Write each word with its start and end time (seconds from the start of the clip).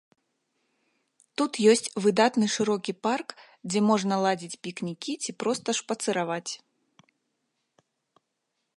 Тут 1.41 1.51
ёсць 1.73 1.89
выдатны 2.05 2.47
шырокі 2.55 2.93
парк, 3.09 3.29
дзе 3.73 3.79
можна 3.91 4.15
ладзіць 4.27 4.59
пікнікі 4.67 5.11
ці 5.27 5.31
проста 5.45 5.69
шпацыраваць. 5.81 6.47